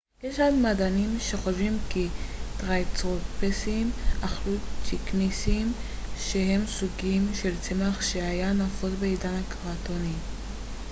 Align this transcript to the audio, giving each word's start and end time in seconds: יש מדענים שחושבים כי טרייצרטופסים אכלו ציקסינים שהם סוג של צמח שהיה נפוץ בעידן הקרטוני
יש 0.23 0.39
מדענים 0.39 1.17
שחושבים 1.19 1.77
כי 1.89 2.07
טרייצרטופסים 2.57 3.91
אכלו 4.25 4.53
ציקסינים 4.85 5.73
שהם 6.17 6.65
סוג 6.67 6.89
של 7.33 7.59
צמח 7.61 8.01
שהיה 8.01 8.53
נפוץ 8.53 8.91
בעידן 8.99 9.41
הקרטוני 9.47 10.13